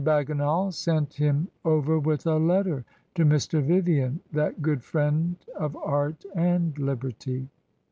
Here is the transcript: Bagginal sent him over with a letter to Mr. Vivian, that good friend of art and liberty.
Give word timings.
Bagginal 0.03 0.71
sent 0.73 1.13
him 1.13 1.47
over 1.63 1.99
with 1.99 2.25
a 2.25 2.39
letter 2.39 2.83
to 3.13 3.23
Mr. 3.23 3.61
Vivian, 3.63 4.19
that 4.33 4.59
good 4.59 4.83
friend 4.83 5.35
of 5.55 5.75
art 5.77 6.25
and 6.35 6.75
liberty. 6.79 7.47